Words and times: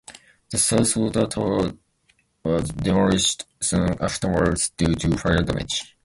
The 0.49 0.57
south 0.57 0.97
water 0.97 1.27
tower 1.27 1.73
was 2.43 2.69
demolished 2.71 3.45
soon 3.61 4.01
afterwards 4.01 4.69
due 4.71 4.95
to 4.95 5.15
fire 5.15 5.43
damage. 5.43 5.95